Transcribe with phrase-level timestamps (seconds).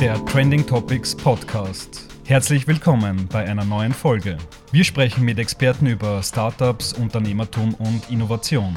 [0.00, 2.08] Der Trending Topics Podcast.
[2.24, 4.36] Herzlich willkommen bei einer neuen Folge.
[4.72, 8.74] Wir sprechen mit Experten über Startups, Unternehmertum und Innovation.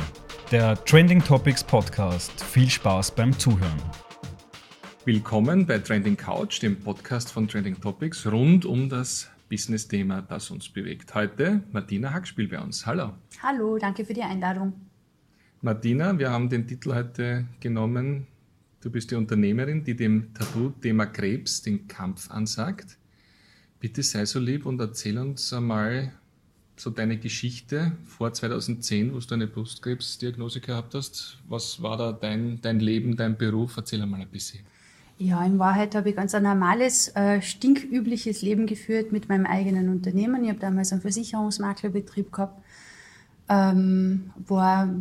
[0.51, 2.43] Der Trending Topics Podcast.
[2.43, 3.81] Viel Spaß beim Zuhören.
[5.05, 10.69] Willkommen bei Trending Couch, dem Podcast von Trending Topics rund um das Business-Thema, das uns
[10.69, 11.13] bewegt.
[11.13, 12.85] Heute Martina Hackspiel bei uns.
[12.85, 13.11] Hallo.
[13.41, 14.73] Hallo, danke für die Einladung.
[15.61, 18.27] Martina, wir haben den Titel heute genommen.
[18.83, 22.97] Du bist die Unternehmerin, die dem Tabu-Thema Krebs den Kampf ansagt.
[23.79, 26.11] Bitte sei so lieb und erzähl uns einmal
[26.75, 31.37] so deine Geschichte vor 2010, wo du eine Brustkrebsdiagnose gehabt hast.
[31.47, 33.77] Was war da dein, dein Leben, dein Beruf?
[33.77, 34.65] Erzähl einmal ein bisschen.
[35.17, 39.87] Ja, in Wahrheit habe ich ganz ein normales, äh, stinkübliches Leben geführt mit meinem eigenen
[39.87, 40.43] Unternehmen.
[40.43, 42.61] Ich habe damals einen Versicherungsmaklerbetrieb gehabt,
[43.47, 44.93] ähm, war,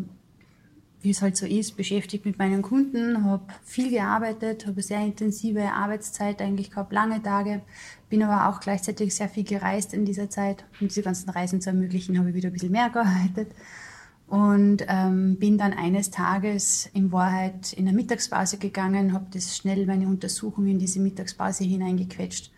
[1.02, 5.00] wie es halt so ist, beschäftigt mit meinen Kunden, habe viel gearbeitet, habe eine sehr
[5.00, 7.62] intensive Arbeitszeit eigentlich gehabt, lange Tage,
[8.08, 10.64] bin aber auch gleichzeitig sehr viel gereist in dieser Zeit.
[10.80, 13.48] Um diese ganzen Reisen zu ermöglichen, habe ich wieder ein bisschen mehr gearbeitet
[14.28, 19.84] und ähm, bin dann eines Tages in Wahrheit in der Mittagspause gegangen, habe das schnell
[19.86, 22.50] meine Untersuchung in diese Mittagspause hineingequetscht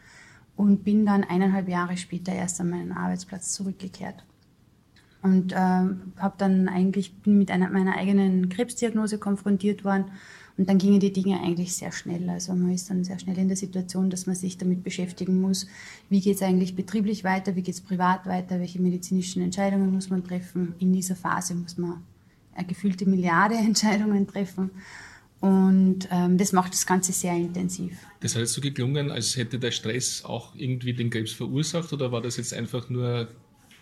[0.55, 4.25] und bin dann eineinhalb Jahre später erst an meinen Arbeitsplatz zurückgekehrt.
[5.25, 10.05] Und ähm, habe dann eigentlich bin mit einer, meiner eigenen Krebsdiagnose konfrontiert worden
[10.57, 12.29] und dann gingen die Dinge eigentlich sehr schnell.
[12.29, 15.67] Also man ist dann sehr schnell in der Situation, dass man sich damit beschäftigen muss,
[16.11, 20.11] wie geht es eigentlich betrieblich weiter, wie geht es privat weiter, welche medizinischen Entscheidungen muss
[20.11, 20.75] man treffen.
[20.79, 22.03] In dieser Phase muss man
[22.55, 24.71] eine gefühlte Milliarde Entscheidungen treffen.
[25.41, 27.99] Und ähm, das macht das Ganze sehr intensiv.
[28.21, 32.23] Das heißt so geklungen, als hätte der Stress auch irgendwie den Krebs verursacht oder war
[32.23, 33.29] das jetzt einfach nur,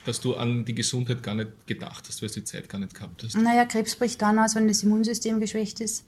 [0.05, 2.95] dass du an die Gesundheit gar nicht gedacht hast, weil du die Zeit gar nicht
[2.95, 3.37] gehabt hast?
[3.37, 6.05] Naja, Krebs bricht dann aus, wenn das Immunsystem geschwächt ist.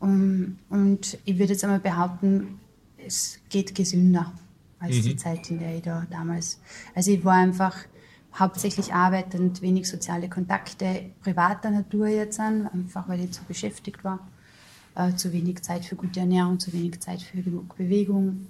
[0.00, 2.60] Um, und ich würde jetzt einmal behaupten,
[2.96, 4.32] es geht gesünder
[4.78, 5.02] als mhm.
[5.02, 6.60] die Zeit, in der ich da damals.
[6.94, 7.76] Also ich war einfach
[8.34, 14.20] hauptsächlich arbeitend, wenig soziale Kontakte, privater Natur jetzt an, einfach weil ich zu beschäftigt war.
[14.98, 18.48] Äh, zu wenig Zeit für gute Ernährung, zu wenig Zeit für genug Bewegung.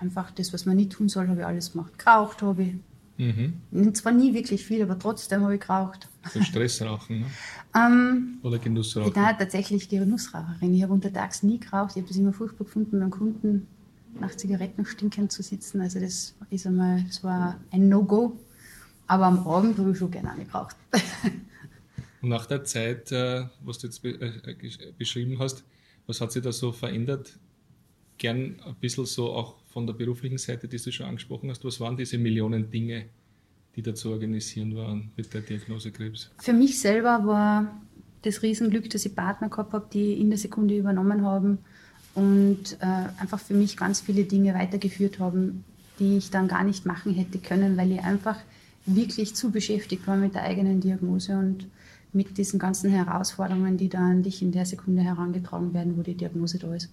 [0.00, 1.96] Einfach das, was man nicht tun soll, habe ich alles gemacht.
[1.98, 2.74] Geraucht habe ich,
[3.22, 3.94] Mhm.
[3.94, 6.08] Zwar nie wirklich viel, aber trotzdem habe ich geraucht.
[6.32, 7.26] So Stressrauchen, ne?
[7.76, 9.08] ähm, Oder Genussrauchen?
[9.08, 10.74] Ich bin tatsächlich Genussraucherin.
[10.74, 11.92] Ich habe untertags nie geraucht.
[11.92, 13.68] Ich habe das immer furchtbar gefunden, beim Kunden
[14.18, 15.80] nach Zigaretten stinkend zu sitzen.
[15.80, 18.38] Also das ist einmal, das war ein No-Go.
[19.06, 20.76] Aber am Abend habe ich schon gerne eine geraucht.
[22.22, 25.64] Und nach der Zeit, äh, was du jetzt äh, beschrieben hast,
[26.06, 27.38] was hat sich da so verändert?
[28.18, 31.80] Gern ein bisschen so auch von der beruflichen Seite, die du schon angesprochen hast, was
[31.80, 33.06] waren diese Millionen Dinge,
[33.74, 36.30] die da zu organisieren waren mit der Diagnose Krebs?
[36.38, 37.80] Für mich selber war
[38.22, 41.58] das Riesenglück, dass ich Partner gehabt habe, die in der Sekunde übernommen haben
[42.14, 45.64] und äh, einfach für mich ganz viele Dinge weitergeführt haben,
[45.98, 48.38] die ich dann gar nicht machen hätte können, weil ich einfach
[48.84, 51.66] wirklich zu beschäftigt war mit der eigenen Diagnose und
[52.12, 56.14] mit diesen ganzen Herausforderungen, die da an dich in der Sekunde herangetragen werden, wo die
[56.14, 56.90] Diagnose da ist.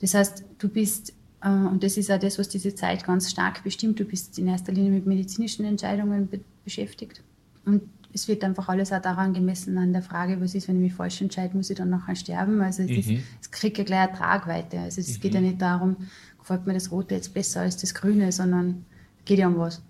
[0.00, 1.12] Das heißt, du bist
[1.50, 4.00] und das ist auch das, was diese Zeit ganz stark bestimmt.
[4.00, 7.22] Du bist in erster Linie mit medizinischen Entscheidungen be beschäftigt.
[7.64, 10.82] Und es wird einfach alles auch daran gemessen, an der Frage, was ist, wenn ich
[10.82, 12.60] mich falsch entscheide, muss ich dann nachher sterben?
[12.60, 13.22] Also es, mhm.
[13.52, 14.80] kriegt ja gleich eine Tragweite.
[14.80, 15.20] Also es mhm.
[15.20, 15.96] geht ja nicht darum,
[16.38, 18.84] gefällt mir das Rote jetzt besser als das Grüne, sondern
[19.18, 19.82] es geht ja um was.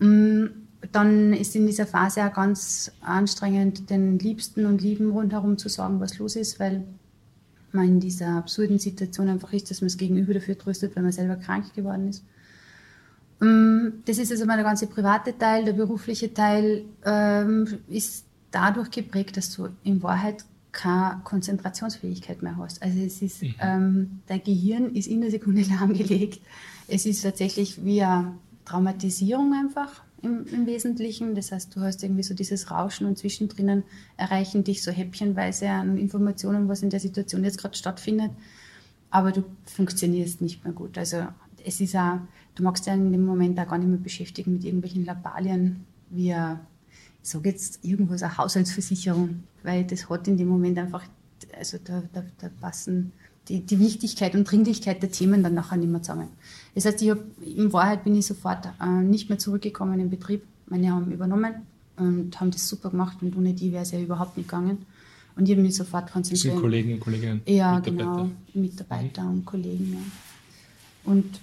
[0.00, 0.46] Mm,
[0.90, 6.00] dann ist in dieser Phase auch ganz anstrengend, den Liebsten und Lieben rundherum zu sagen,
[6.00, 6.82] was los ist, weil
[7.74, 11.12] man in dieser absurden Situation einfach ist, dass man das Gegenüber dafür tröstet, wenn man
[11.12, 12.24] selber krank geworden ist.
[13.40, 15.64] Ähm, das ist also mal der ganze private Teil.
[15.64, 22.82] Der berufliche Teil ähm, ist dadurch geprägt, dass du in Wahrheit keine Konzentrationsfähigkeit mehr hast.
[22.82, 23.54] Also es ist, mhm.
[23.60, 26.40] ähm, dein Gehirn ist in der Sekunde lahmgelegt.
[26.88, 28.34] Es ist tatsächlich wie eine
[28.64, 31.34] Traumatisierung einfach im, im, Wesentlichen.
[31.34, 33.82] Das heißt, du hast irgendwie so dieses Rauschen und zwischendrin
[34.16, 38.30] erreichen dich so häppchenweise an Informationen, was in der Situation jetzt gerade stattfindet.
[39.10, 40.96] Aber du funktionierst nicht mehr gut.
[40.96, 41.26] Also
[41.64, 42.18] es ist auch,
[42.54, 46.30] du magst ja in dem Moment auch gar nicht mehr beschäftigen mit irgendwelchen Labalien, wie
[46.30, 46.36] ich
[47.22, 51.04] sage jetzt irgendwo so eine Haushaltsversicherung, weil das hat in dem Moment einfach,
[51.56, 53.12] also da, da, da passen
[53.48, 56.28] die, die Wichtigkeit und Dringlichkeit der Themen dann nachher nicht mehr zusammen.
[56.74, 60.42] Das heißt, ich hab, in Wahrheit bin ich sofort äh, nicht mehr zurückgekommen im Betrieb.
[60.66, 61.54] Meine haben übernommen
[61.96, 64.86] und haben das super gemacht und ohne die wäre es ja überhaupt nicht gegangen.
[65.36, 66.44] Und ich habe mich sofort konzentriert.
[66.46, 67.40] Das sind Kollegen und Kolleginnen?
[67.46, 68.10] Ja, Mitarbeiter.
[68.12, 69.30] genau, Mitarbeiter mhm.
[69.30, 69.92] und Kollegen.
[69.92, 71.10] Ja.
[71.10, 71.40] Und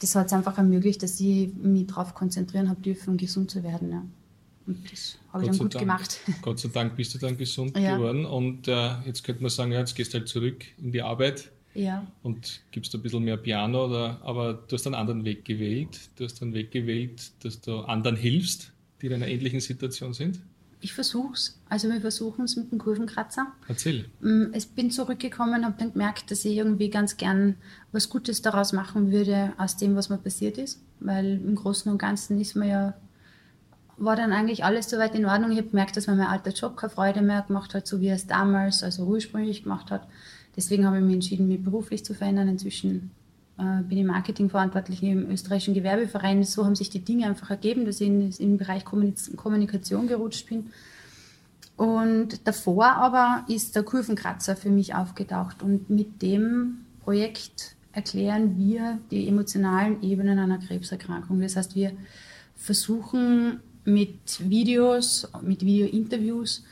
[0.00, 3.90] das hat es einfach ermöglicht, dass ich mich darauf konzentrieren habe dürfen, gesund zu werden.
[3.90, 4.02] Ja.
[4.70, 6.20] Und das habe ich dann gut Dank, gemacht.
[6.42, 7.96] Gott sei Dank bist du dann gesund ja.
[7.96, 8.24] geworden.
[8.24, 11.50] Und äh, jetzt könnte man sagen, ja, jetzt gehst du halt zurück in die Arbeit.
[11.74, 12.06] Ja.
[12.22, 16.00] Und gibst ein bisschen mehr Piano, oder, aber du hast einen anderen Weg gewählt.
[16.16, 20.40] Du hast einen Weg gewählt, dass du anderen hilfst, die in einer ähnlichen Situation sind.
[20.82, 21.58] Ich versuche es.
[21.68, 23.52] Also wir versuchen es mit dem Kurvenkratzer.
[23.68, 24.06] Erzähl.
[24.20, 27.56] Mm, Ich bin zurückgekommen, habe dann gemerkt, dass ich irgendwie ganz gern
[27.92, 30.80] was Gutes daraus machen würde, aus dem, was mir passiert ist.
[30.98, 32.94] Weil im Großen und Ganzen ist mir ja,
[34.00, 35.52] war dann eigentlich alles soweit in Ordnung.
[35.52, 38.08] Ich habe gemerkt, dass mir mein alter Job keine Freude mehr gemacht hat, so wie
[38.08, 40.08] er es damals, also ursprünglich gemacht hat.
[40.56, 42.48] Deswegen habe ich mich entschieden, mich beruflich zu verändern.
[42.48, 43.10] Inzwischen
[43.58, 46.42] äh, bin ich Marketingverantwortlich im österreichischen Gewerbeverein.
[46.44, 50.48] So haben sich die Dinge einfach ergeben, dass ich in, in den Bereich Kommunikation gerutscht
[50.48, 50.70] bin.
[51.76, 55.62] Und davor aber ist der Kurvenkratzer für mich aufgetaucht.
[55.62, 61.40] Und mit dem Projekt erklären wir die emotionalen Ebenen einer Krebserkrankung.
[61.40, 61.92] Das heißt, wir
[62.56, 66.64] versuchen mit Videos, mit Videointerviews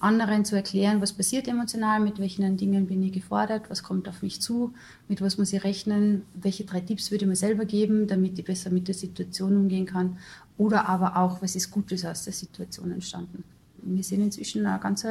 [0.00, 4.22] anderen zu erklären, was passiert emotional, mit welchen Dingen bin ich gefordert, was kommt auf
[4.22, 4.72] mich zu,
[5.08, 8.44] mit was muss ich rechnen, welche drei Tipps würde ich mir selber geben, damit ich
[8.44, 10.16] besser mit der Situation umgehen kann
[10.56, 13.44] oder aber auch, was ist Gutes aus der Situation entstanden.
[13.82, 15.06] Wir sind inzwischen eine ganz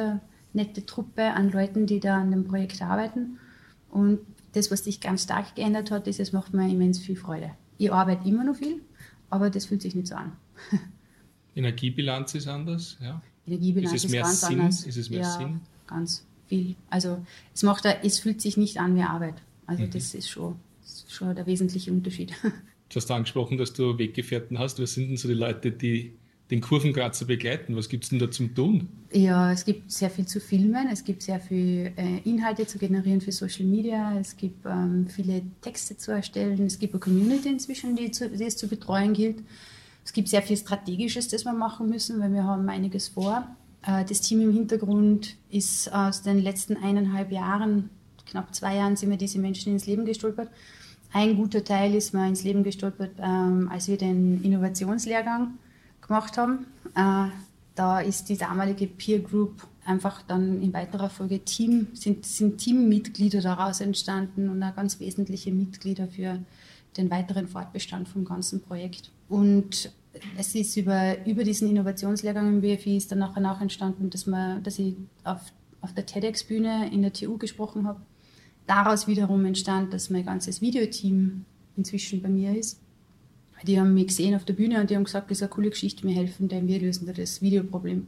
[0.52, 3.38] nette Truppe an Leuten, die da an dem Projekt arbeiten
[3.90, 4.18] und
[4.52, 7.52] das, was sich ganz stark geändert hat, ist, es macht mir immens viel Freude.
[7.78, 8.80] Ich arbeite immer noch viel,
[9.30, 10.32] aber das fühlt sich nicht so an.
[11.64, 13.20] Energiebilanz ist anders, ja.
[13.46, 14.60] Energiebilanz Ist es ist, mehr ganz Sinn?
[14.60, 14.84] anders.
[14.84, 15.60] Ist es mehr ja, Sinn?
[15.86, 16.74] Ganz viel.
[16.88, 17.24] Also
[17.54, 19.34] es macht, es fühlt sich nicht an wie Arbeit.
[19.66, 19.90] Also Mhm.
[19.90, 22.32] das ist schon, das ist schon der wesentliche Unterschied.
[22.92, 24.82] Du hast angesprochen, dass du Weggefährten hast.
[24.82, 26.14] Was sind denn so die Leute, die
[26.50, 27.76] den Kurvenkratzer begleiten?
[27.76, 28.88] Was gibt es denn da zum Tun?
[29.12, 33.20] Ja, es gibt sehr viel zu filmen, es gibt sehr viel äh, Inhalte zu generieren
[33.20, 37.94] für Social Media, es gibt ähm, viele Texte zu erstellen, es gibt eine Community inzwischen,
[37.94, 39.38] die, zu, die es zu betreuen gilt.
[40.10, 43.46] Es gibt sehr viel Strategisches, das wir machen müssen, weil wir haben einiges vor.
[43.86, 47.90] Äh, das Team im Hintergrund ist aus den letzten eineinhalb Jahren,
[48.26, 50.50] knapp zwei Jahren, sind wir diese Menschen ins Leben gestolpert.
[51.12, 55.52] Ein guter Teil ist mir ins Leben gestolpert, ähm, als wir den Innovationslehrgang
[56.00, 56.66] gemacht haben.
[56.96, 57.30] Äh,
[57.76, 63.42] da ist die damalige Peer Group einfach dann in weiterer Folge Team, sind, sind Teammitglieder
[63.42, 66.40] daraus entstanden und auch ganz wesentliche Mitglieder für
[66.96, 69.12] den weiteren Fortbestand vom ganzen Projekt.
[69.28, 69.92] Und
[70.36, 74.62] es ist über, über diesen Innovationslehrgang im BFI ist dann nachher auch entstanden, dass, man,
[74.62, 75.40] dass ich auf,
[75.80, 78.00] auf der TEDx-Bühne in der TU gesprochen habe.
[78.66, 81.44] Daraus wiederum entstand, dass mein ganzes Videoteam
[81.76, 82.80] inzwischen bei mir ist.
[83.66, 85.70] Die haben mich gesehen auf der Bühne und die haben gesagt, das ist eine coole
[85.70, 88.06] Geschichte, wir helfen dir, wir lösen dir das Videoproblem.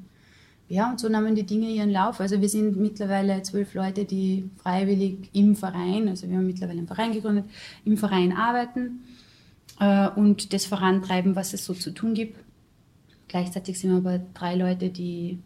[0.69, 2.21] Ja, und so nahmen die Dinge ihren Lauf.
[2.21, 6.87] Also wir sind mittlerweile zwölf Leute, die freiwillig im Verein, also wir haben mittlerweile einen
[6.87, 7.45] Verein gegründet,
[7.85, 9.03] im Verein arbeiten
[9.83, 12.39] äh, und das vorantreiben, was es so zu tun gibt.
[13.27, 15.39] Gleichzeitig sind wir aber drei Leute, die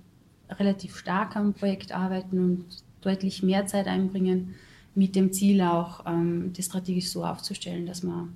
[0.51, 2.65] relativ stark am Projekt arbeiten und
[3.01, 4.55] deutlich mehr Zeit einbringen,
[4.95, 8.35] mit dem Ziel auch, ähm, das strategisch so aufzustellen, dass man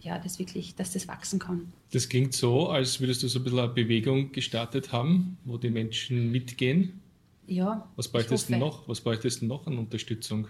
[0.00, 1.72] ja, das wirklich, dass das wachsen kann.
[1.92, 5.68] Das klingt so, als würdest du so ein bisschen eine Bewegung gestartet haben, wo die
[5.68, 7.00] Menschen mitgehen.
[7.46, 8.88] Ja, Was bräuchtest du noch?
[8.88, 10.46] Was bräuchtest du noch an Unterstützung?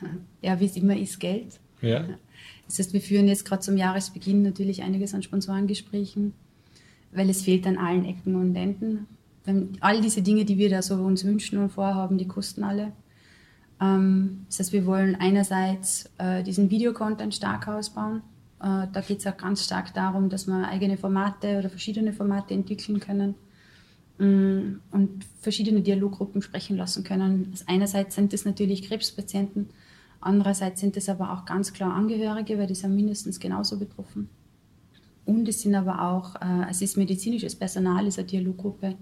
[0.42, 1.58] Ja, wie es immer ist, Geld.
[1.80, 2.04] Ja.
[2.66, 6.34] Das heißt, wir führen jetzt gerade zum Jahresbeginn natürlich einiges an Sponsorengesprächen,
[7.12, 9.06] weil es fehlt an allen Ecken und Enden.
[9.80, 12.92] All diese Dinge, die wir da so uns wünschen und vorhaben, die kosten alle.
[13.80, 18.22] Ähm, das heißt, wir wollen einerseits äh, diesen Videocontent stark ausbauen.
[18.60, 22.54] Äh, da geht es auch ganz stark darum, dass wir eigene Formate oder verschiedene Formate
[22.54, 23.34] entwickeln können
[24.18, 27.48] mm, und verschiedene Dialoggruppen sprechen lassen können.
[27.52, 29.70] Also einerseits sind es natürlich Krebspatienten,
[30.20, 34.28] andererseits sind es aber auch ganz klar Angehörige, weil die sind mindestens genauso betroffen.
[35.24, 38.96] Und es sind aber auch, äh, es ist medizinisches Personal, ist eine Dialoggruppe.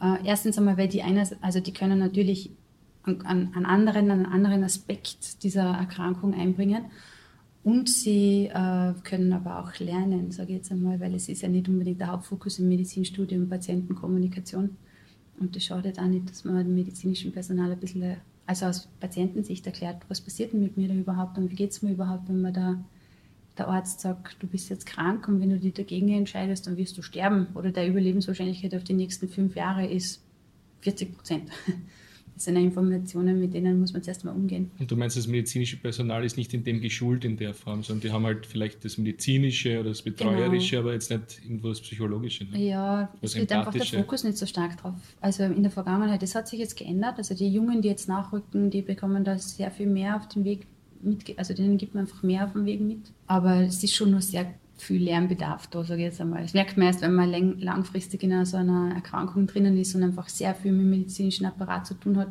[0.00, 2.50] Äh, erstens einmal, weil die einer, also die können natürlich
[3.02, 6.86] an, an, an anderen, einen anderen Aspekt dieser Erkrankung einbringen.
[7.62, 11.48] Und sie äh, können aber auch lernen, sage ich jetzt einmal, weil es ist ja
[11.48, 14.76] nicht unbedingt der Hauptfokus im Medizinstudium Patientenkommunikation.
[15.38, 18.16] Und das schadet auch nicht, dass man dem medizinischen Personal ein bisschen,
[18.50, 21.82] also aus Patientensicht erklärt, was passiert denn mit mir da überhaupt und wie geht es
[21.82, 22.84] mir überhaupt, wenn man da
[23.56, 26.98] der Arzt sagt, du bist jetzt krank und wenn du dich dagegen entscheidest, dann wirst
[26.98, 30.20] du sterben oder der Überlebenswahrscheinlichkeit auf die nächsten fünf Jahre ist
[30.80, 31.50] 40 Prozent.
[32.40, 34.70] Das sind ja Informationen, mit denen muss man zuerst mal umgehen.
[34.78, 38.00] Und du meinst, das medizinische Personal ist nicht in dem geschult in der Form, sondern
[38.00, 42.44] die haben halt vielleicht das medizinische oder das betreuerische, aber jetzt nicht irgendwo das psychologische.
[42.44, 42.58] Ne?
[42.58, 43.84] Ja, Das es wird einfach der.
[43.84, 44.94] Fokus nicht so stark drauf.
[45.20, 47.18] Also in der Vergangenheit, das hat sich jetzt geändert.
[47.18, 50.66] Also die Jungen, die jetzt nachrücken, die bekommen da sehr viel mehr auf den Weg
[51.02, 53.00] mit, also denen gibt man einfach mehr auf dem Weg mit.
[53.26, 56.42] Aber es ist schon noch sehr viel Lernbedarf da, sage ich jetzt einmal.
[56.42, 60.28] Das merkt man erst, wenn man langfristig in so einer Erkrankung drinnen ist und einfach
[60.28, 62.28] sehr viel mit dem medizinischen Apparat zu tun hat.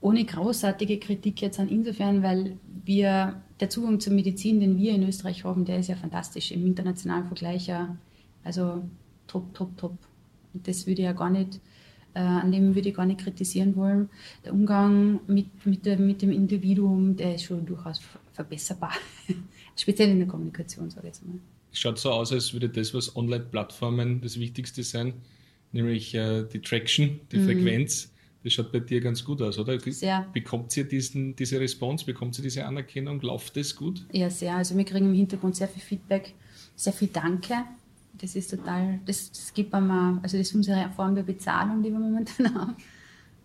[0.00, 5.04] Ohne großartige Kritik jetzt an insofern, weil wir, der Zugang zur Medizin, den wir in
[5.04, 7.68] Österreich haben, der ist ja fantastisch im internationalen Vergleich.
[7.68, 7.96] Ja,
[8.42, 8.82] also
[9.26, 9.98] top, top, top.
[10.52, 11.60] Und das würde ich ja gar nicht,
[12.14, 14.10] äh, an dem würde ich gar nicht kritisieren wollen.
[14.44, 18.00] Der Umgang mit, mit, der, mit dem Individuum, der ist schon durchaus
[18.32, 18.92] verbesserbar.
[19.76, 21.38] Speziell in der Kommunikation, sage ich jetzt mal.
[21.72, 25.14] Es schaut so aus, als würde das, was Online-Plattformen das Wichtigste sein,
[25.72, 27.46] nämlich äh, die Traction, die mhm.
[27.46, 28.12] Frequenz.
[28.44, 29.78] Das schaut bei dir ganz gut aus, oder?
[29.78, 30.26] Sehr.
[30.32, 33.20] Bekommt ihr diesen, diese Response, bekommt ihr diese Anerkennung?
[33.20, 34.04] Läuft das gut?
[34.12, 34.56] Ja, sehr.
[34.56, 36.34] Also wir kriegen im Hintergrund sehr viel Feedback,
[36.74, 37.54] sehr viel Danke.
[38.20, 41.90] Das ist total, das, das gibt einem, also das ist unsere Form der Bezahlung, die
[41.90, 42.76] wir momentan haben.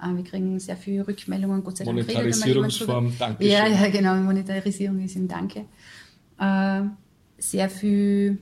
[0.01, 1.97] Äh, wir kriegen sehr viele Rückmeldungen, Gott sei Dank.
[1.97, 3.47] Monetarisierungsform, danke.
[3.47, 5.65] Ja, ja, genau, Monetarisierung ist im Danke.
[6.39, 6.81] Äh,
[7.37, 8.39] sehr viel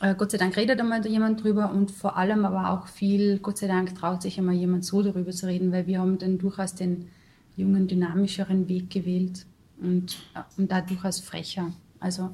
[0.00, 3.58] äh, Gott sei Dank redet einmal jemand drüber und vor allem aber auch viel, Gott
[3.58, 6.74] sei Dank traut sich einmal jemand so darüber zu reden, weil wir haben dann durchaus
[6.74, 7.08] den
[7.56, 9.46] jungen, dynamischeren Weg gewählt
[9.80, 11.72] und, äh, und da durchaus frecher.
[11.98, 12.30] Also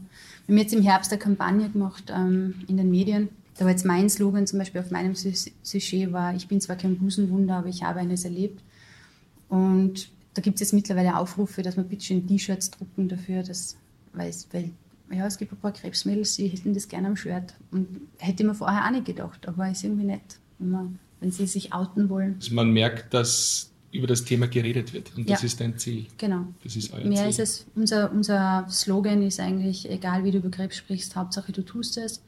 [0.47, 3.29] wir haben jetzt im Herbst eine Kampagne gemacht ähm, in den Medien.
[3.57, 6.99] Da war jetzt mein Slogan zum Beispiel auf meinem Sujet war, ich bin zwar kein
[6.99, 8.61] Busenwunder, aber ich habe eines erlebt.
[9.49, 13.77] Und da gibt es jetzt mittlerweile Aufrufe, dass wir bitte schön T-Shirts drucken dafür, dass,
[14.15, 14.71] weil, weil
[15.13, 17.55] ja, es gibt ein paar Krebsmädels, die hätten das gerne am Shirt.
[17.71, 17.89] Und
[18.19, 21.73] hätte man vorher auch nicht gedacht, aber ist irgendwie nett, wenn, man, wenn sie sich
[21.73, 22.37] outen wollen.
[22.37, 25.35] Also man merkt, dass über das Thema geredet wird und ja.
[25.35, 26.07] das ist dein Ziel.
[26.17, 26.47] Genau.
[26.65, 27.29] Das ist euer Mehr Ziel.
[27.29, 31.63] ist es, unser, unser Slogan ist eigentlich, egal wie du über Krebs sprichst, Hauptsache du
[31.63, 32.23] tust es.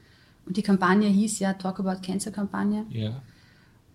[0.45, 2.85] Und die Kampagne hieß ja Talk About Cancer Kampagne.
[2.91, 3.23] Ja.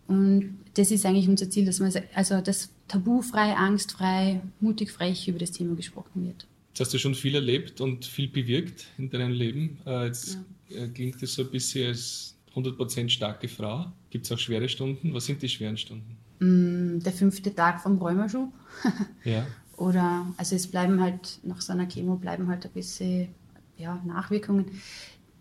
[0.07, 5.37] Und das ist eigentlich unser Ziel, dass man also das tabufrei, angstfrei, mutig frech über
[5.37, 6.47] das Thema gesprochen wird.
[6.69, 9.79] Jetzt hast du schon viel erlebt und viel bewirkt in deinem Leben.
[9.85, 10.37] Äh, jetzt
[10.69, 10.83] ja.
[10.83, 13.91] Äh, klingt es so ein bisschen als 100% starke Frau.
[14.09, 15.13] Gibt es auch schwere Stunden?
[15.13, 16.17] Was sind die schweren Stunden?
[16.39, 18.51] Mm, der fünfte Tag vom Rheumaschub.
[19.23, 19.45] ja.
[19.77, 23.29] Oder, also es bleiben halt, nach so einer Chemo bleiben halt ein bisschen
[23.77, 24.65] ja, Nachwirkungen.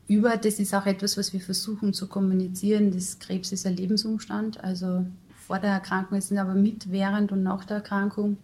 [0.07, 2.93] Über das ist auch etwas, was wir versuchen zu kommunizieren.
[2.93, 4.63] Das Krebs ist ein Lebensumstand.
[4.63, 5.07] Also
[5.47, 8.39] vor der Erkrankung ist es aber mit, während und nach der Erkrankung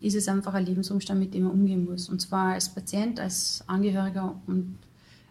[0.00, 2.08] ist es einfach ein Lebensumstand, mit dem man umgehen muss.
[2.08, 4.76] Und zwar als Patient, als Angehöriger und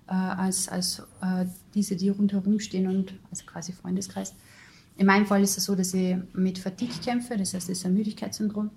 [0.08, 4.34] äh, als, als äh, diese, die rundherum stehen und als quasi Freundeskreis.
[4.98, 7.86] In meinem Fall ist es so, dass ich mit Fatigue kämpfe, das heißt, es ist
[7.86, 8.72] ein Müdigkeitssyndrom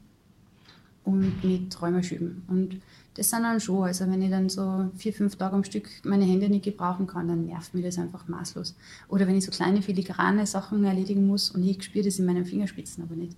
[1.04, 2.42] und mit Rheumaschüben.
[2.48, 2.80] Und
[3.14, 6.24] das sind dann schon, also wenn ich dann so vier, fünf Tage am Stück meine
[6.24, 8.76] Hände nicht gebrauchen kann, dann nervt mir das einfach maßlos.
[9.08, 12.44] Oder wenn ich so kleine filigrane Sachen erledigen muss und ich spüre das in meinen
[12.44, 13.36] Fingerspitzen aber nicht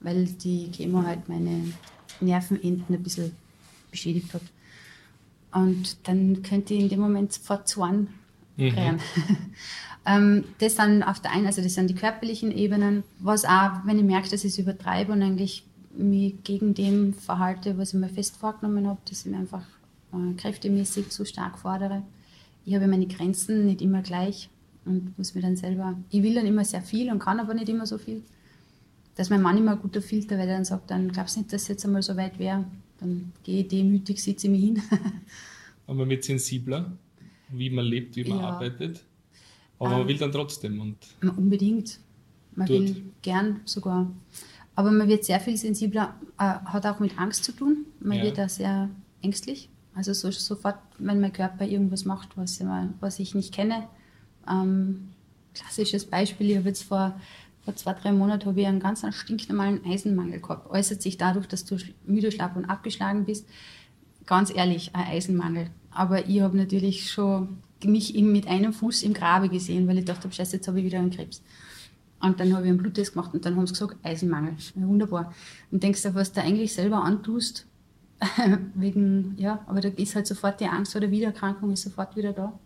[0.00, 1.72] weil die Chemo halt meine
[2.20, 3.32] Nervenenden ein bisschen
[3.90, 4.42] beschädigt hat.
[5.52, 8.08] Und dann könnte ich in dem Moment sofort Zorn
[8.56, 8.74] mhm.
[10.06, 13.98] ähm, das sind auf der einen, also das sind die körperlichen Ebenen, was auch, wenn
[13.98, 15.64] ich merke, dass ich es übertreibe und eigentlich
[15.96, 19.64] mich gegen dem verhalte, was ich mir fest vorgenommen habe, dass ich mir einfach
[20.12, 22.02] äh, kräftemäßig zu stark fordere.
[22.64, 24.50] Ich habe meine Grenzen nicht immer gleich
[24.84, 27.68] und muss mir dann selber, ich will dann immer sehr viel und kann aber nicht
[27.68, 28.22] immer so viel
[29.18, 31.52] dass mein Mann immer ein guter Filter, weil er dann sagt, dann glaubst du nicht,
[31.52, 32.64] dass es jetzt einmal so weit wäre.
[33.00, 34.82] Dann gehe ich demütig, sitze ich mich hin.
[35.88, 36.92] Aber man wird sensibler,
[37.48, 38.44] wie man lebt, wie man ja.
[38.50, 39.02] arbeitet.
[39.80, 40.80] Aber ähm, man will dann trotzdem.
[40.80, 40.96] Und
[41.36, 41.98] unbedingt.
[42.54, 42.76] Man tut.
[42.78, 44.08] will gern sogar.
[44.76, 47.86] Aber man wird sehr viel sensibler, äh, hat auch mit Angst zu tun.
[47.98, 48.24] Man ja.
[48.24, 48.88] wird da sehr
[49.20, 49.68] ängstlich.
[49.96, 52.62] Also so, sofort, wenn mein Körper irgendwas macht, was,
[53.00, 53.88] was ich nicht kenne.
[54.48, 55.08] Ähm,
[55.54, 57.20] klassisches Beispiel, ich habe jetzt vor
[57.68, 60.70] vor zwei, drei Monaten habe ich einen ganz stinknormalen Eisenmangel gehabt.
[60.70, 63.46] Äußert sich dadurch, dass du müde, schlapp und abgeschlagen bist.
[64.24, 65.68] Ganz ehrlich, ein Eisenmangel.
[65.90, 70.32] Aber ich habe natürlich schon mich mit einem Fuß im Grabe gesehen, weil ich dachte,
[70.32, 71.42] scheiße, jetzt habe ich wieder einen Krebs.
[72.20, 74.54] Und dann habe ich einen Bluttest gemacht und dann haben sie gesagt, Eisenmangel.
[74.74, 75.34] Ja, wunderbar.
[75.70, 77.66] Und denkst du, was du eigentlich selber antust,
[78.74, 82.32] wegen, ja, aber da ist halt sofort die Angst vor der Wiedererkrankung, ist sofort wieder
[82.32, 82.58] da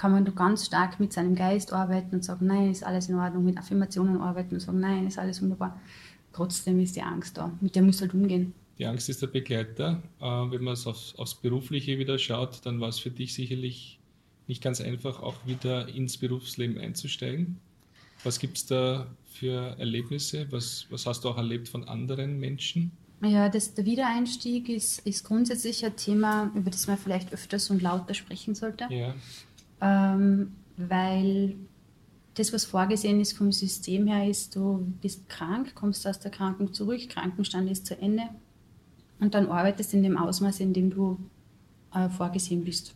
[0.00, 3.44] kann man ganz stark mit seinem Geist arbeiten und sagen, nein, ist alles in Ordnung,
[3.44, 5.78] mit Affirmationen arbeiten und sagen, nein, ist alles wunderbar.
[6.32, 8.54] Trotzdem ist die Angst da, mit der muss halt umgehen.
[8.78, 10.02] Die Angst ist der Begleiter.
[10.18, 13.98] Äh, wenn man es aufs, aufs Berufliche wieder schaut, dann war es für dich sicherlich
[14.46, 17.58] nicht ganz einfach, auch wieder ins Berufsleben einzusteigen.
[18.24, 20.46] Was gibt es da für Erlebnisse?
[20.50, 22.90] Was, was hast du auch erlebt von anderen Menschen?
[23.22, 27.82] Ja, das, der Wiedereinstieg ist, ist grundsätzlich ein Thema, über das man vielleicht öfters und
[27.82, 28.86] lauter sprechen sollte.
[28.88, 29.14] Ja
[29.80, 31.56] ähm, weil
[32.34, 36.72] das, was vorgesehen ist vom System her, ist, du bist krank, kommst aus der Krankung
[36.72, 38.22] zurück, Krankenstand ist zu Ende
[39.18, 41.18] und dann arbeitest in dem Ausmaß, in dem du
[41.94, 42.94] äh, vorgesehen bist.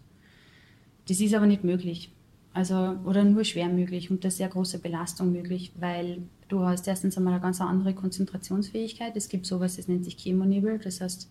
[1.08, 2.12] Das ist aber nicht möglich.
[2.54, 7.34] Also, oder nur schwer möglich unter sehr großer Belastung möglich, weil du hast erstens einmal
[7.34, 9.16] eine ganz andere Konzentrationsfähigkeit.
[9.16, 10.78] Es gibt sowas, das nennt sich Chemonebel.
[10.78, 11.28] Das heißt,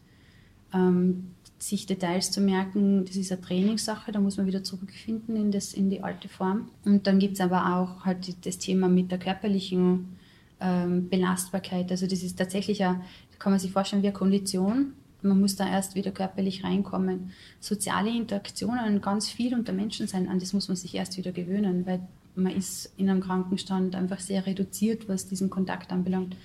[0.74, 1.32] ähm,
[1.68, 5.74] sich Details zu merken, das ist eine Trainingssache, da muss man wieder zurückfinden in, das,
[5.74, 6.70] in die alte Form.
[6.84, 10.18] Und dann gibt es aber auch halt das Thema mit der körperlichen
[10.60, 11.90] ähm, Belastbarkeit.
[11.92, 13.02] Also das ist tatsächlich, eine,
[13.40, 14.94] kann man sich vorstellen, wie eine Kondition.
[15.22, 17.32] Man muss da erst wieder körperlich reinkommen.
[17.62, 21.86] Soziale Interaktionen, ganz viel unter Menschen sein, an das muss man sich erst wieder gewöhnen,
[21.86, 22.02] weil
[22.36, 26.36] man ist in einem Krankenstand einfach sehr reduziert, was diesen Kontakt anbelangt.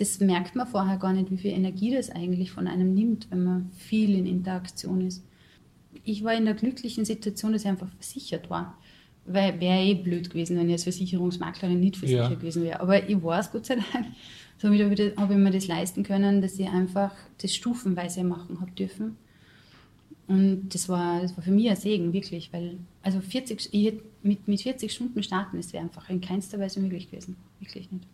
[0.00, 3.44] Das merkt man vorher gar nicht, wie viel Energie das eigentlich von einem nimmt, wenn
[3.44, 5.22] man viel in Interaktion ist.
[6.04, 8.78] Ich war in der glücklichen Situation, dass ich einfach versichert war.
[9.26, 12.34] Weil wäre eh blöd gewesen, wenn ich als Versicherungsmaklerin nicht versichert ja.
[12.34, 12.80] gewesen wäre.
[12.80, 14.06] Aber ich war es Gott sei Dank.
[14.56, 19.18] Somit habe ich, mir das leisten können, dass ich einfach das stufenweise machen habe dürfen.
[20.28, 24.48] Und das war, das war für mich ein Segen, wirklich, weil also 40, ich mit,
[24.48, 27.36] mit 40 Stunden starten, das wäre einfach in keinster Weise möglich gewesen.
[27.58, 28.06] Wirklich nicht.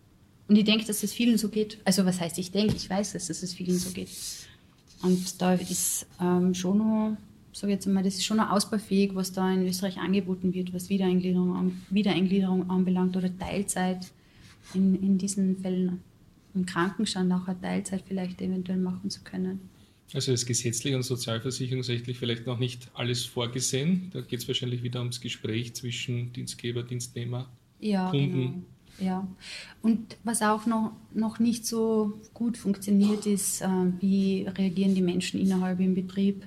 [0.48, 1.78] Und ich denke, dass es vielen so geht.
[1.84, 4.08] Also was heißt ich denke, ich weiß es, dass es vielen so geht.
[5.02, 7.16] Und da ist ähm, schon noch,
[7.52, 10.88] sage jetzt mal, das ist schon noch ausbaufähig, was da in Österreich angeboten wird, was
[10.88, 14.06] Wiedereingliederung, Wiedereingliederung anbelangt oder Teilzeit
[14.74, 16.00] in, in diesen Fällen.
[16.54, 19.60] Im Krankenstand auch eine Teilzeit vielleicht eventuell machen zu können.
[20.14, 24.10] Also ist gesetzlich und sozialversicherungsrechtlich vielleicht noch nicht alles vorgesehen.
[24.12, 27.50] Da geht es wahrscheinlich wieder ums Gespräch zwischen Dienstgeber, Dienstnehmer,
[27.80, 28.30] ja, Kunden.
[28.30, 28.62] Genau.
[28.98, 29.26] Ja,
[29.82, 33.68] und was auch noch, noch nicht so gut funktioniert, ist, äh,
[34.00, 36.44] wie reagieren die Menschen innerhalb im Betrieb?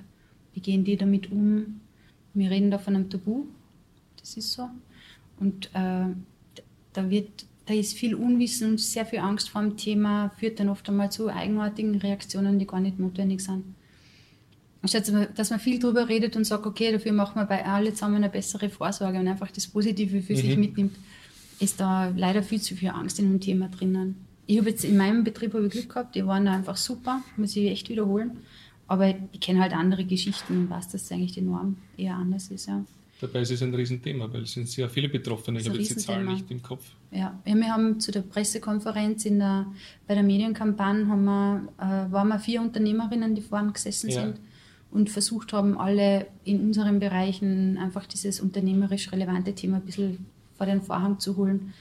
[0.54, 1.80] Wie gehen die damit um?
[2.34, 3.44] Wir reden da von einem Tabu,
[4.18, 4.68] das ist so.
[5.38, 6.06] Und äh,
[6.92, 10.68] da, wird, da ist viel Unwissen und sehr viel Angst vor dem Thema, führt dann
[10.68, 13.64] oft einmal zu eigenartigen Reaktionen, die gar nicht notwendig sind.
[14.82, 18.16] Anstatt dass man viel darüber redet und sagt, okay, dafür machen wir bei alle zusammen
[18.16, 20.36] eine bessere Vorsorge und einfach das Positive für mhm.
[20.36, 20.96] sich mitnimmt
[21.60, 24.16] ist da leider viel zu viel Angst in dem Thema drinnen.
[24.46, 27.54] Ich habe jetzt in meinem Betrieb ich Glück gehabt, die waren da einfach super, muss
[27.54, 28.38] ich echt wiederholen.
[28.88, 32.66] Aber ich kenne halt andere Geschichten und weiß, dass eigentlich die Norm eher anders ist.
[32.66, 32.84] Ja.
[33.20, 35.60] Dabei ist es ein Riesenthema, weil es sind sehr viele Betroffene.
[35.60, 36.84] Ich habe jetzt die Zahlen nicht im Kopf.
[37.12, 37.38] Ja.
[37.44, 39.66] ja, wir haben zu der Pressekonferenz in der,
[40.08, 44.22] bei der Medienkampagne haben wir, äh, waren wir vier Unternehmerinnen, die vorne gesessen ja.
[44.22, 44.40] sind
[44.90, 50.26] und versucht haben, alle in unseren Bereichen einfach dieses unternehmerisch relevante Thema ein bisschen
[50.60, 51.72] vor den Vorhang zu holen.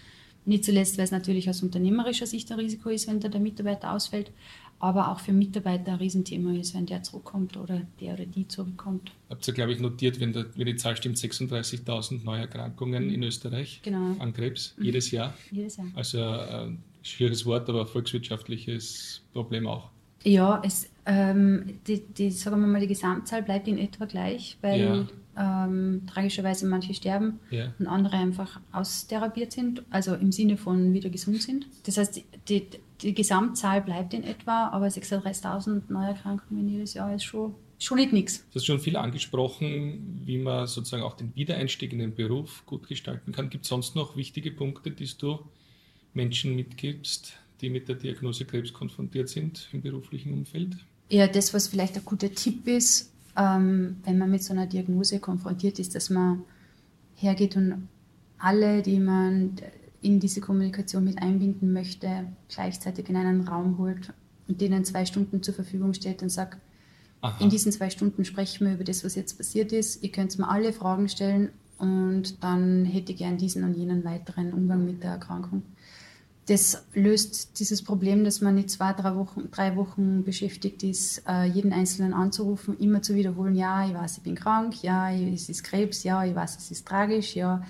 [0.45, 3.91] Nicht zuletzt, weil es natürlich aus unternehmerischer Sicht ein Risiko ist, wenn da der Mitarbeiter
[3.91, 4.31] ausfällt,
[4.79, 9.11] aber auch für Mitarbeiter ein Riesenthema ist, wenn der zurückkommt oder der oder die zurückkommt.
[9.29, 13.13] Habt ihr, glaube ich, notiert, wenn, der, wenn die Zahl stimmt, 36.000 Neuerkrankungen mhm.
[13.15, 14.15] in Österreich genau.
[14.17, 14.85] an Krebs mhm.
[14.85, 15.33] jedes Jahr?
[15.51, 15.87] Jedes Jahr.
[15.95, 19.89] Also ein äh, schwieriges Wort, aber ein volkswirtschaftliches Problem auch.
[20.23, 24.79] Ja, es, ähm, die, die, sagen wir mal, die Gesamtzahl bleibt in etwa gleich, weil
[24.79, 25.07] ja
[25.39, 27.73] ähm, tragischerweise manche sterben ja.
[27.79, 31.65] und andere einfach austherapiert sind, also im Sinne von wieder gesund sind.
[31.85, 32.67] Das heißt, die,
[33.01, 38.45] die Gesamtzahl bleibt in etwa, aber 36.000 Neuerkrankungen jedes Jahr ist schon, schon nicht nichts.
[38.51, 42.87] Du hast schon viel angesprochen, wie man sozusagen auch den Wiedereinstieg in den Beruf gut
[42.89, 43.49] gestalten kann.
[43.49, 45.39] Gibt es sonst noch wichtige Punkte, die du
[46.13, 50.75] Menschen mitgibst, die mit der Diagnose Krebs konfrontiert sind im beruflichen Umfeld?
[51.09, 55.19] Ja, das, was vielleicht ein guter Tipp ist, ähm, wenn man mit so einer Diagnose
[55.19, 56.43] konfrontiert ist, dass man
[57.15, 57.87] hergeht und
[58.37, 59.55] alle, die man
[60.01, 64.13] in diese Kommunikation mit einbinden möchte, gleichzeitig in einen Raum holt
[64.47, 66.59] und denen zwei Stunden zur Verfügung stellt und sagt,
[67.21, 67.43] Aha.
[67.43, 70.03] in diesen zwei Stunden sprechen wir über das, was jetzt passiert ist.
[70.03, 74.53] Ihr könnt mir alle Fragen stellen und dann hätte ich gern diesen und jenen weiteren
[74.53, 75.63] Umgang mit der Erkrankung
[76.49, 81.45] das löst dieses Problem, dass man nicht zwei, drei Wochen, drei Wochen beschäftigt ist, äh,
[81.45, 85.63] jeden Einzelnen anzurufen, immer zu wiederholen, ja, ich weiß, ich bin krank, ja, es ist
[85.63, 87.61] Krebs, ja, ich weiß, es ist tragisch, ja,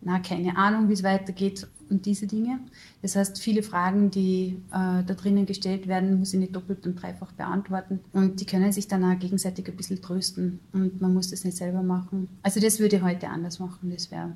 [0.00, 2.60] na, keine Ahnung, wie es weitergeht und diese Dinge.
[3.02, 6.94] Das heißt, viele Fragen, die äh, da drinnen gestellt werden, muss ich nicht doppelt und
[7.02, 7.98] dreifach beantworten.
[8.12, 11.56] Und die können sich dann auch gegenseitig ein bisschen trösten und man muss das nicht
[11.56, 12.28] selber machen.
[12.42, 14.34] Also das würde ich heute anders machen, das wäre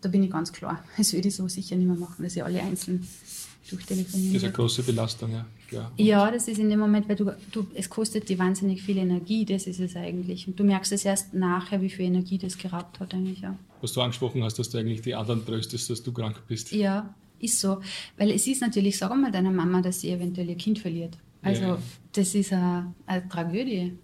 [0.00, 0.84] da bin ich ganz klar.
[0.96, 3.06] Das würde ich so sicher nicht mehr machen, dass ich alle einzeln
[3.68, 5.46] durchtelefonieren Das ist eine große Belastung, ja.
[5.68, 5.92] Klar.
[5.96, 9.44] Ja, das ist in dem Moment, weil du, du, es kostet dir wahnsinnig viel Energie,
[9.44, 10.46] das ist es eigentlich.
[10.46, 13.58] Und du merkst es erst nachher, wie viel Energie das geraubt hat eigentlich, ja.
[13.80, 16.72] Was du angesprochen hast, dass du eigentlich die anderen tröstest, dass du krank bist.
[16.72, 17.80] Ja, ist so.
[18.16, 21.18] Weil es ist natürlich, sag mal deiner Mama, dass sie eventuell ihr Kind verliert.
[21.42, 21.78] Also ja.
[22.12, 23.98] das ist eine, eine Tragödie.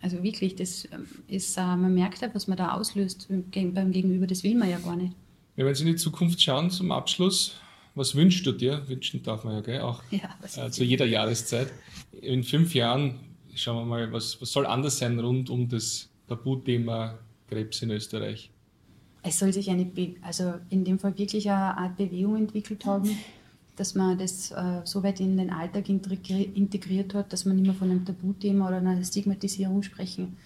[0.00, 4.44] Also wirklich, das ähm, ist, man merkt ja, was man da auslöst beim Gegenüber, das
[4.44, 5.14] will man ja gar nicht.
[5.64, 7.56] Wenn Sie in die Zukunft schauen, zum Abschluss,
[7.96, 8.88] was wünschst du dir?
[8.88, 9.80] Wünschen darf man ja, gell?
[9.80, 11.72] auch ja, äh, zu jeder Jahreszeit.
[12.12, 13.18] In fünf Jahren,
[13.56, 17.18] schauen wir mal, was, was soll anders sein rund um das Tabuthema
[17.48, 18.52] Krebs in Österreich?
[19.24, 23.18] Es soll sich eine, Be also in dem Fall wirklich eine Art Bewegung entwickelt haben,
[23.74, 27.74] dass man das äh, so weit in den Alltag integriert hat, dass man nicht mehr
[27.74, 30.36] von einem Tabuthema oder einer Stigmatisierung sprechen,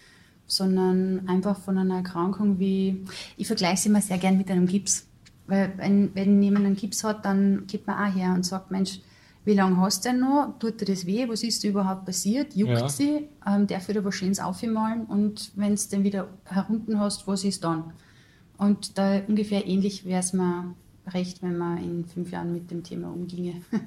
[0.46, 3.04] sondern einfach von einer Erkrankung wie,
[3.36, 5.06] ich vergleiche es immer sehr gern mit einem Gips.
[5.46, 9.00] Weil wenn, wenn jemand einen Gips hat, dann geht man auch her und sagt, Mensch,
[9.44, 10.54] wie lange hast du denn noch?
[10.60, 11.28] Tut dir das weh?
[11.28, 12.54] Was ist überhaupt passiert?
[12.54, 12.88] Juckt ja.
[12.88, 13.28] sie?
[13.46, 15.04] Ähm, darf ich da was Schönes aufmalen?
[15.06, 17.92] Und wenn es dann wieder herunten hast, was ist dann?
[18.56, 20.74] Und da ungefähr ähnlich wäre es mir
[21.08, 23.62] recht, wenn man in fünf Jahren mit dem Thema umginge.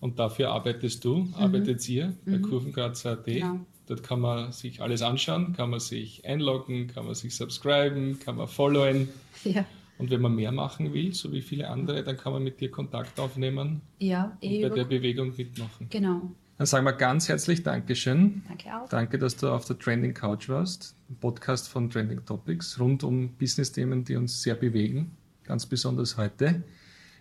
[0.00, 1.34] Und dafür arbeitest du, mhm.
[1.34, 2.42] arbeitet ihr bei mhm.
[2.42, 3.24] Kurvenkratzer.at.
[3.24, 3.60] Genau.
[3.86, 8.36] Dort kann man sich alles anschauen, kann man sich einloggen, kann man sich subscriben, kann
[8.36, 9.08] man followen.
[9.44, 9.66] Ja.
[9.98, 12.70] Und wenn man mehr machen will, so wie viele andere, dann kann man mit dir
[12.70, 15.88] Kontakt aufnehmen ja, eh und bei der Bewegung mitmachen.
[15.90, 16.32] Genau.
[16.56, 18.42] Dann sagen wir ganz herzlich Dankeschön.
[18.48, 18.88] Danke auch.
[18.88, 23.34] Danke, dass du auf der Trending Couch warst, ein Podcast von Trending Topics rund um
[23.34, 25.10] Business-Themen, die uns sehr bewegen,
[25.44, 26.62] ganz besonders heute.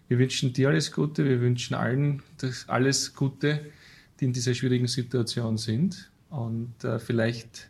[0.07, 2.21] Wir wünschen dir alles Gute, wir wünschen allen
[2.67, 3.71] alles Gute,
[4.19, 6.11] die in dieser schwierigen Situation sind.
[6.33, 7.69] Und äh, vielleicht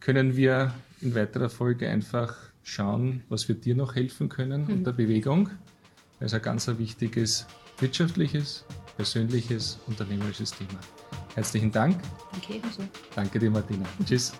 [0.00, 4.72] können wir in weiterer Folge einfach schauen, was wir dir noch helfen können mhm.
[4.78, 5.50] unter Bewegung.
[6.18, 7.46] Das ist ein ganz wichtiges
[7.78, 8.64] wirtschaftliches,
[8.96, 10.80] persönliches, unternehmerisches Thema.
[11.36, 12.02] Herzlichen Dank.
[12.32, 12.82] Danke ebenso.
[13.14, 13.86] Danke dir, Martina.
[14.04, 14.32] Tschüss.